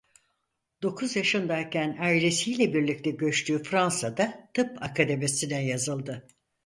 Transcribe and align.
Dokuz 0.83 1.15
yaşındayken 1.15 1.97
ailesiyle 1.99 2.73
birlikte 2.73 3.09
göçtüğü 3.11 3.63
Fransa'da 3.63 4.49
Tıp 4.53 4.83
Akademisi'ne 4.83 5.65
yazıldı. 5.65 6.27